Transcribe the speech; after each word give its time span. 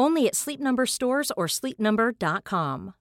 Only 0.00 0.28
at 0.28 0.36
Sleep 0.36 0.60
Number 0.60 0.86
stores 0.86 1.32
or 1.36 1.48
sleepnumber.com. 1.48 2.92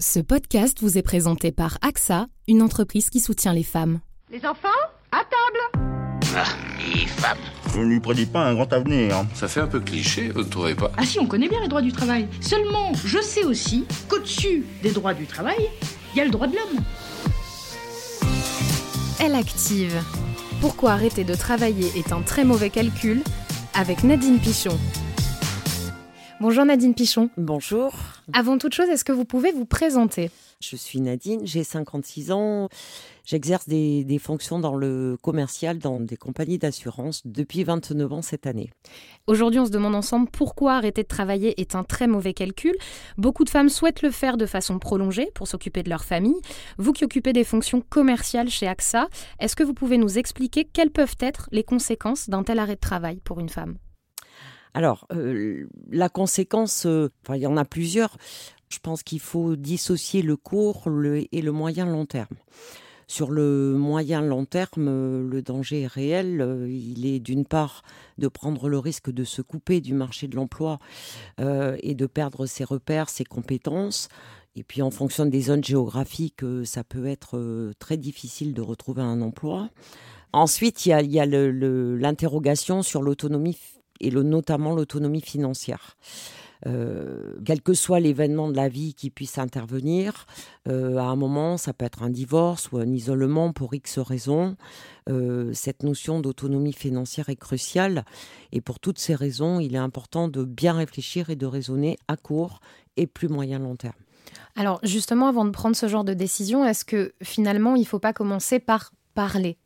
Ce 0.00 0.20
podcast 0.20 0.78
vous 0.80 0.96
est 0.96 1.02
présenté 1.02 1.50
par 1.50 1.76
AXA, 1.82 2.28
une 2.46 2.62
entreprise 2.62 3.10
qui 3.10 3.18
soutient 3.18 3.52
les 3.52 3.64
femmes. 3.64 3.98
Les 4.30 4.46
enfants, 4.46 4.68
à 5.10 5.24
table 5.24 5.90
Ah, 6.36 6.44
les 6.94 7.06
femmes. 7.06 7.38
Je 7.74 7.80
ne 7.80 7.86
lui 7.86 7.98
prédis 7.98 8.26
pas 8.26 8.44
un 8.46 8.54
grand 8.54 8.72
avenir. 8.72 9.24
Ça 9.34 9.48
fait 9.48 9.58
un 9.60 9.66
peu 9.66 9.80
cliché, 9.80 10.28
vous 10.28 10.44
ne 10.44 10.48
trouvez 10.48 10.76
pas? 10.76 10.92
Ah 10.96 11.04
si, 11.04 11.18
on 11.18 11.26
connaît 11.26 11.48
bien 11.48 11.60
les 11.60 11.66
droits 11.66 11.82
du 11.82 11.90
travail. 11.90 12.28
Seulement, 12.40 12.92
je 13.04 13.20
sais 13.20 13.42
aussi 13.44 13.86
qu'au-dessus 14.08 14.64
des 14.84 14.92
droits 14.92 15.14
du 15.14 15.26
travail, 15.26 15.68
il 16.14 16.18
y 16.18 16.20
a 16.20 16.24
le 16.24 16.30
droit 16.30 16.46
de 16.46 16.54
l'homme. 16.54 16.84
Elle 19.18 19.34
active. 19.34 20.00
Pourquoi 20.60 20.92
arrêter 20.92 21.24
de 21.24 21.34
travailler 21.34 21.90
est 21.98 22.12
un 22.12 22.22
très 22.22 22.44
mauvais 22.44 22.70
calcul 22.70 23.24
avec 23.74 24.04
Nadine 24.04 24.38
Pichon. 24.38 24.76
Bonjour 26.40 26.64
Nadine 26.64 26.94
Pichon. 26.94 27.30
Bonjour. 27.36 27.92
Avant 28.34 28.58
toute 28.58 28.74
chose, 28.74 28.88
est-ce 28.90 29.04
que 29.04 29.12
vous 29.12 29.24
pouvez 29.24 29.52
vous 29.52 29.64
présenter? 29.64 30.30
Je 30.60 30.76
suis 30.76 31.00
Nadine, 31.00 31.40
j'ai 31.44 31.64
56 31.64 32.30
ans. 32.30 32.68
J'exerce 33.24 33.68
des, 33.68 34.04
des, 34.04 34.18
fonctions 34.18 34.58
dans 34.58 34.74
le 34.74 35.16
commercial 35.22 35.78
dans 35.78 36.00
des 36.00 36.16
compagnies 36.16 36.58
d'assurance 36.58 37.22
depuis 37.24 37.64
29 37.64 38.12
ans 38.12 38.22
cette 38.22 38.46
année. 38.46 38.70
Aujourd'hui, 39.26 39.60
on 39.60 39.66
se 39.66 39.70
demande 39.70 39.94
ensemble 39.94 40.28
pourquoi 40.30 40.74
arrêter 40.74 41.02
de 41.02 41.08
travailler 41.08 41.58
est 41.60 41.74
un 41.74 41.84
très 41.84 42.06
mauvais 42.06 42.34
calcul. 42.34 42.74
Beaucoup 43.16 43.44
de 43.44 43.50
femmes 43.50 43.68
souhaitent 43.68 44.02
le 44.02 44.10
faire 44.10 44.36
de 44.36 44.46
façon 44.46 44.78
prolongée 44.78 45.30
pour 45.34 45.48
s'occuper 45.48 45.82
de 45.82 45.90
leur 45.90 46.04
famille. 46.04 46.40
Vous 46.76 46.92
qui 46.92 47.04
occupez 47.04 47.32
des 47.32 47.44
fonctions 47.44 47.80
commerciales 47.80 48.50
chez 48.50 48.66
AXA, 48.66 49.08
est-ce 49.40 49.56
que 49.56 49.62
vous 49.62 49.74
pouvez 49.74 49.96
nous 49.96 50.18
expliquer 50.18 50.64
quelles 50.64 50.90
peuvent 50.90 51.16
être 51.20 51.48
les 51.52 51.64
conséquences 51.64 52.28
d'un 52.28 52.42
tel 52.42 52.58
arrêt 52.58 52.74
de 52.74 52.80
travail 52.80 53.20
pour 53.24 53.40
une 53.40 53.48
femme? 53.48 53.78
Alors, 54.78 55.08
euh, 55.12 55.66
la 55.90 56.08
conséquence, 56.08 56.86
euh, 56.86 57.08
il 57.30 57.40
y 57.40 57.48
en 57.48 57.56
a 57.56 57.64
plusieurs. 57.64 58.16
Je 58.68 58.78
pense 58.78 59.02
qu'il 59.02 59.18
faut 59.18 59.56
dissocier 59.56 60.22
le 60.22 60.36
court 60.36 60.84
et 60.86 61.42
le 61.42 61.50
moyen 61.50 61.84
long 61.84 62.06
terme. 62.06 62.36
Sur 63.08 63.32
le 63.32 63.74
moyen 63.76 64.22
long 64.22 64.44
terme, 64.44 64.86
le 65.28 65.42
danger 65.42 65.82
est 65.82 65.88
réel. 65.88 66.68
Il 66.68 67.06
est 67.06 67.18
d'une 67.18 67.44
part 67.44 67.82
de 68.18 68.28
prendre 68.28 68.68
le 68.68 68.78
risque 68.78 69.10
de 69.10 69.24
se 69.24 69.42
couper 69.42 69.80
du 69.80 69.94
marché 69.94 70.28
de 70.28 70.36
l'emploi 70.36 70.78
euh, 71.40 71.76
et 71.82 71.96
de 71.96 72.06
perdre 72.06 72.46
ses 72.46 72.62
repères, 72.62 73.08
ses 73.08 73.24
compétences. 73.24 74.08
Et 74.54 74.62
puis 74.62 74.80
en 74.80 74.92
fonction 74.92 75.26
des 75.26 75.40
zones 75.40 75.64
géographiques, 75.64 76.44
ça 76.62 76.84
peut 76.84 77.06
être 77.06 77.72
très 77.80 77.96
difficile 77.96 78.54
de 78.54 78.62
retrouver 78.62 79.02
un 79.02 79.22
emploi. 79.22 79.70
Ensuite, 80.32 80.86
il 80.86 81.10
y 81.10 81.18
a 81.18 81.26
l'interrogation 81.26 82.84
sur 82.84 83.02
l'autonomie 83.02 83.58
et 84.00 84.10
notamment 84.10 84.74
l'autonomie 84.74 85.20
financière. 85.20 85.96
Euh, 86.66 87.34
quel 87.44 87.62
que 87.62 87.72
soit 87.72 88.00
l'événement 88.00 88.48
de 88.48 88.56
la 88.56 88.68
vie 88.68 88.94
qui 88.94 89.10
puisse 89.10 89.38
intervenir, 89.38 90.26
euh, 90.66 90.96
à 90.96 91.04
un 91.04 91.16
moment, 91.16 91.56
ça 91.56 91.72
peut 91.72 91.84
être 91.84 92.02
un 92.02 92.10
divorce 92.10 92.72
ou 92.72 92.78
un 92.78 92.90
isolement 92.90 93.52
pour 93.52 93.74
X 93.74 93.98
raisons. 93.98 94.56
Euh, 95.08 95.52
cette 95.54 95.82
notion 95.82 96.20
d'autonomie 96.20 96.72
financière 96.72 97.28
est 97.28 97.36
cruciale 97.36 98.04
et 98.52 98.60
pour 98.60 98.80
toutes 98.80 98.98
ces 98.98 99.14
raisons, 99.14 99.60
il 99.60 99.74
est 99.74 99.78
important 99.78 100.28
de 100.28 100.44
bien 100.44 100.72
réfléchir 100.72 101.30
et 101.30 101.36
de 101.36 101.46
raisonner 101.46 101.96
à 102.08 102.16
court 102.16 102.60
et 102.96 103.06
plus 103.06 103.28
moyen 103.28 103.58
long 103.58 103.76
terme. 103.76 103.94
Alors 104.56 104.80
justement, 104.82 105.28
avant 105.28 105.44
de 105.44 105.50
prendre 105.50 105.76
ce 105.76 105.86
genre 105.86 106.04
de 106.04 106.14
décision, 106.14 106.64
est-ce 106.64 106.84
que 106.84 107.12
finalement, 107.22 107.76
il 107.76 107.82
ne 107.82 107.86
faut 107.86 108.00
pas 108.00 108.12
commencer 108.12 108.58
par 108.58 108.92
parler? 109.14 109.56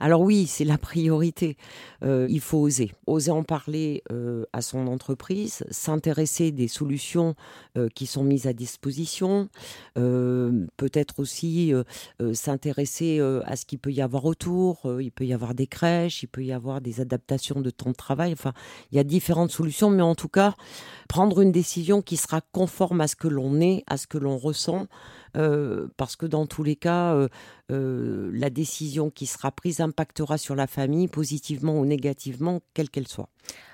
Alors 0.00 0.22
oui, 0.22 0.46
c'est 0.46 0.64
la 0.64 0.78
priorité. 0.78 1.58
Euh, 2.02 2.26
il 2.30 2.40
faut 2.40 2.58
oser. 2.58 2.92
Oser 3.06 3.30
en 3.30 3.42
parler 3.42 4.02
euh, 4.10 4.46
à 4.54 4.62
son 4.62 4.86
entreprise, 4.86 5.62
s'intéresser 5.70 6.52
des 6.52 6.68
solutions 6.68 7.34
euh, 7.76 7.88
qui 7.94 8.06
sont 8.06 8.24
mises 8.24 8.46
à 8.46 8.54
disposition, 8.54 9.48
peut-être 9.94 11.20
aussi 11.20 11.72
s'intéresser 12.32 13.20
à 13.44 13.56
ce 13.56 13.66
qu'il 13.66 13.78
peut 13.78 13.92
y 13.92 14.00
avoir 14.00 14.24
autour. 14.24 14.80
il 15.00 15.12
peut 15.12 15.26
y 15.26 15.34
avoir 15.34 15.54
des 15.54 15.66
crèches, 15.66 16.22
il 16.22 16.28
peut 16.28 16.42
y 16.42 16.52
avoir 16.52 16.80
des 16.80 17.00
adaptations 17.00 17.60
de 17.60 17.68
temps 17.68 17.90
de 17.90 17.94
travail. 17.94 18.32
Enfin, 18.32 18.54
il 18.90 18.96
y 18.96 18.98
a 18.98 19.04
différentes 19.04 19.50
solutions, 19.50 19.90
mais 19.90 20.02
en 20.02 20.14
tout 20.14 20.28
cas, 20.28 20.54
prendre 21.08 21.40
une 21.42 21.52
décision 21.52 22.00
qui 22.00 22.16
sera 22.16 22.40
conforme 22.40 23.02
à 23.02 23.08
ce 23.08 23.16
que 23.16 23.28
l'on 23.28 23.60
est, 23.60 23.84
à 23.86 23.98
ce 23.98 24.06
que 24.06 24.16
l'on 24.16 24.38
ressent. 24.38 24.86
Parce 25.34 26.16
que 26.16 26.26
dans 26.26 26.46
tous 26.46 26.62
les 26.62 26.76
cas, 26.76 27.28
euh, 27.70 28.30
la 28.32 28.50
décision 28.50 29.10
qui 29.10 29.26
sera 29.26 29.50
prise 29.50 29.80
impactera 29.80 30.38
sur 30.38 30.54
la 30.54 30.66
famille 30.66 31.08
positivement 31.08 31.78
ou 31.78 31.86
négativement, 31.86 32.60
quelle 32.74 32.90
qu'elle 32.90 33.08
soit. 33.08 33.28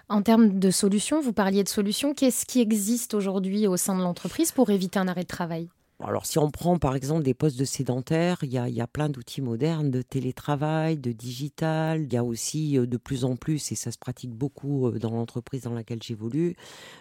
En 0.09 0.23
termes 0.23 0.59
de 0.59 0.71
solutions, 0.71 1.21
vous 1.21 1.33
parliez 1.33 1.65
de 1.65 1.69
solutions. 1.69 2.15
Qu'est-ce 2.15 2.47
qui 2.47 2.61
existe 2.61 3.15
aujourd'hui 3.15 3.67
au 3.67 3.77
sein 3.77 3.97
de 3.97 4.03
l'entreprise 4.03 4.53
pour 4.53 4.71
éviter 4.71 4.99
un 4.99 5.09
arrêt 5.09 5.23
de 5.23 5.29
travail? 5.29 5.69
Alors, 6.05 6.27
si 6.27 6.39
on 6.39 6.51
prend 6.51 6.79
par 6.79 6.95
exemple 6.95 7.23
des 7.23 7.33
postes 7.33 7.59
de 7.59 7.65
sédentaires, 7.65 8.39
il 8.43 8.53
y 8.53 8.59
a, 8.59 8.69
y 8.69 8.83
a 8.83 8.87
plein 8.87 9.09
d'outils 9.09 9.41
modernes 9.41 9.91
de 9.91 10.03
télétravail, 10.03 10.99
de 10.99 11.11
digital. 11.11 12.03
Il 12.03 12.13
y 12.13 12.19
a 12.19 12.25
aussi 12.25 12.75
de 12.79 12.97
plus 12.99 13.25
en 13.25 13.37
plus, 13.37 13.73
et 13.73 13.77
ça 13.77 13.91
se 13.91 13.97
pratique 13.97 14.33
beaucoup 14.33 14.91
dans 14.91 15.11
l'entreprise 15.11 15.63
dans 15.63 15.73
laquelle 15.73 16.03
j'évolue, 16.03 16.55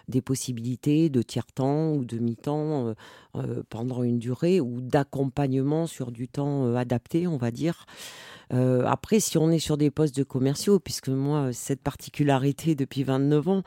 des 0.08 0.22
possibilités 0.22 1.10
de 1.10 1.20
tiers-temps 1.20 1.92
ou 1.92 2.06
de 2.06 2.18
mi-temps 2.18 2.94
euh, 3.36 3.62
pendant 3.68 4.02
une 4.02 4.18
durée 4.18 4.60
ou 4.60 4.80
d'accompagnement 4.80 5.86
sur 5.86 6.10
du 6.10 6.26
temps 6.26 6.74
adapté, 6.74 7.26
on 7.26 7.36
va 7.36 7.50
dire. 7.50 7.84
Euh, 8.52 8.84
après, 8.86 9.20
si 9.20 9.38
on 9.38 9.50
est 9.50 9.58
sur 9.58 9.76
des 9.76 9.90
postes 9.90 10.16
de 10.16 10.22
commerciaux, 10.22 10.78
puisque 10.78 11.08
moi, 11.08 11.52
cette 11.52 11.80
particularité 11.80 12.74
depuis 12.74 13.02
29 13.02 13.48
ans, 13.48 13.62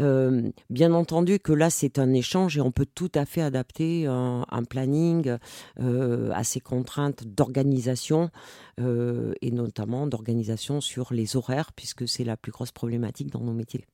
euh, 0.00 0.50
bien 0.70 0.92
entendu 0.92 1.38
que 1.38 1.52
là, 1.52 1.70
c'est 1.70 1.98
un 1.98 2.12
échange 2.12 2.56
et 2.56 2.60
on 2.60 2.72
peut 2.72 2.86
tout 2.86 3.12
à 3.14 3.26
fait 3.26 3.42
adapter 3.42 4.06
un, 4.06 4.44
planning 4.68 5.36
euh, 5.80 6.30
à 6.32 6.44
ces 6.44 6.60
contraintes 6.60 7.24
d'organisation 7.26 8.30
et 8.78 9.50
notamment 9.52 10.06
d'organisation 10.06 10.80
sur 10.80 11.12
les 11.12 11.36
horaires, 11.36 11.72
puisque 11.72 12.08
c'est 12.08 12.24
la 12.24 12.36
plus 12.36 12.50
grosse 12.50 12.72
problématique 12.72 13.30
dans 13.30 13.40
nos 13.40 13.52
métiers. 13.52 13.86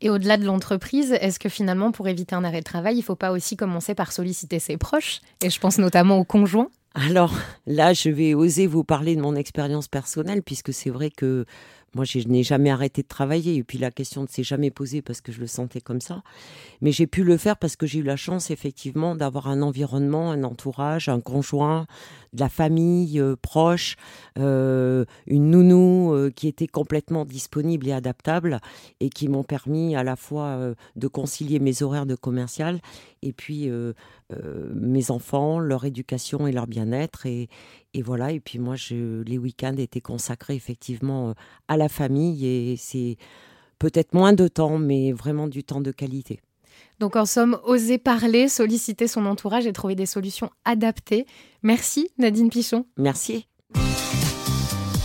Et 0.00 0.10
au-delà 0.10 0.36
de 0.36 0.44
l'entreprise, 0.44 1.12
est-ce 1.20 1.38
que 1.38 1.48
finalement, 1.48 1.92
pour 1.92 2.08
éviter 2.08 2.34
un 2.34 2.44
arrêt 2.44 2.60
de 2.60 2.64
travail, 2.64 2.94
il 2.94 2.98
ne 2.98 3.04
faut 3.04 3.16
pas 3.16 3.32
aussi 3.32 3.56
commencer 3.56 3.94
par 3.94 4.12
solliciter 4.12 4.58
ses 4.58 4.76
proches? 4.76 5.20
Et 5.42 5.50
je 5.50 5.60
pense 5.60 5.78
notamment 5.78 6.18
aux 6.18 6.24
conjoints. 6.24 6.68
Alors 7.00 7.32
là, 7.66 7.92
je 7.92 8.08
vais 8.08 8.34
oser 8.34 8.66
vous 8.66 8.82
parler 8.82 9.14
de 9.14 9.20
mon 9.20 9.36
expérience 9.36 9.86
personnelle, 9.86 10.42
puisque 10.42 10.72
c'est 10.72 10.90
vrai 10.90 11.10
que 11.10 11.44
moi, 11.94 12.04
je 12.04 12.18
n'ai 12.20 12.42
jamais 12.42 12.70
arrêté 12.70 13.02
de 13.02 13.08
travailler. 13.08 13.56
Et 13.56 13.64
puis 13.64 13.78
la 13.78 13.90
question 13.90 14.22
ne 14.22 14.28
s'est 14.28 14.42
jamais 14.42 14.70
posée 14.70 15.02
parce 15.02 15.20
que 15.20 15.32
je 15.32 15.40
le 15.40 15.46
sentais 15.46 15.80
comme 15.80 16.00
ça. 16.00 16.22
Mais 16.80 16.92
j'ai 16.92 17.06
pu 17.06 17.24
le 17.24 17.36
faire 17.36 17.56
parce 17.56 17.76
que 17.76 17.86
j'ai 17.86 18.00
eu 18.00 18.02
la 18.02 18.16
chance, 18.16 18.50
effectivement, 18.50 19.14
d'avoir 19.14 19.48
un 19.48 19.62
environnement, 19.62 20.30
un 20.30 20.44
entourage, 20.44 21.08
un 21.08 21.20
conjoint, 21.20 21.86
de 22.32 22.40
la 22.40 22.48
famille 22.48 23.20
euh, 23.20 23.36
proche, 23.40 23.96
euh, 24.38 25.04
une 25.26 25.50
nounou 25.50 26.12
euh, 26.12 26.30
qui 26.30 26.48
était 26.48 26.66
complètement 26.66 27.24
disponible 27.24 27.88
et 27.88 27.92
adaptable 27.92 28.60
et 29.00 29.10
qui 29.10 29.28
m'ont 29.28 29.44
permis 29.44 29.96
à 29.96 30.04
la 30.04 30.16
fois 30.16 30.74
de 30.96 31.08
concilier 31.08 31.58
mes 31.58 31.82
horaires 31.82 32.06
de 32.06 32.14
commercial 32.14 32.80
et 33.22 33.32
puis 33.32 33.70
mes 34.74 35.10
enfants, 35.10 35.58
leur 35.58 35.84
éducation 35.84 36.46
et 36.46 36.52
leur 36.52 36.66
bien-être. 36.66 37.26
Et, 37.26 37.48
voilà, 38.02 38.32
et 38.32 38.40
puis 38.40 38.58
moi, 38.58 38.74
les 38.90 39.38
week-ends 39.38 39.76
étaient 39.76 40.00
consacrés 40.00 40.54
effectivement 40.54 41.34
à 41.66 41.76
la 41.78 41.88
famille 41.88 42.46
et 42.46 42.76
c'est 42.76 43.16
peut-être 43.78 44.12
moins 44.12 44.32
de 44.32 44.48
temps, 44.48 44.78
mais 44.78 45.12
vraiment 45.12 45.48
du 45.48 45.64
temps 45.64 45.80
de 45.80 45.90
qualité. 45.90 46.40
Donc 47.00 47.16
en 47.16 47.26
somme, 47.26 47.58
oser 47.64 47.98
parler, 47.98 48.48
solliciter 48.48 49.06
son 49.06 49.24
entourage 49.26 49.66
et 49.66 49.72
trouver 49.72 49.94
des 49.94 50.06
solutions 50.06 50.50
adaptées. 50.64 51.26
Merci 51.62 52.10
Nadine 52.18 52.50
Pichon. 52.50 52.86
Merci. 52.96 53.46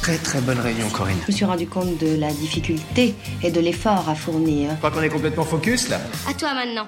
Très 0.02 0.18
très 0.18 0.42
bonne 0.42 0.60
réunion 0.60 0.90
Corinne. 0.90 1.18
Je 1.22 1.32
me 1.32 1.38
suis 1.38 1.46
rendu 1.46 1.68
compte 1.68 1.98
de 1.98 2.20
la 2.20 2.32
difficulté 2.34 3.16
et 3.42 3.52
de 3.52 3.60
l'effort 3.62 4.10
à 4.10 4.16
fournir. 4.16 4.72
Je 4.72 4.78
crois 4.78 4.92
qu'on 4.92 5.02
est 5.02 5.10
complètement 5.10 5.46
focus 5.46 5.88
là. 5.88 6.02
À 6.28 6.34
toi 6.34 6.54
maintenant. 6.54 6.88